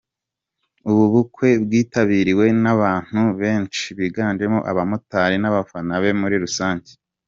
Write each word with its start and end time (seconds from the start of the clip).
Ubu 0.89 1.03
bukwe 1.13 1.49
bwitabiriwe 1.63 2.45
n’abantu 2.63 3.21
benshi 3.41 3.85
biganjemo 3.99 4.59
abamotari 4.71 5.35
n’abafana 5.39 5.93
be 6.03 6.11
muri 6.21 6.35
rusange. 6.43 6.91